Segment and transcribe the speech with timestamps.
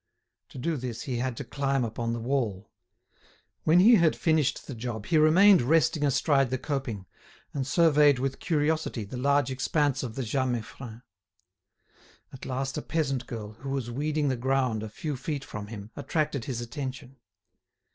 [0.49, 2.71] To do this he had to climb upon the wall.
[3.65, 7.05] When he had finished the job he remained resting astride the coping,
[7.53, 11.03] and surveyed with curiosity the large expanse of the Jas Meiffren.
[12.33, 15.91] At last a peasant girl, who was weeding the ground a few feet from him,
[15.95, 17.17] attracted his attention.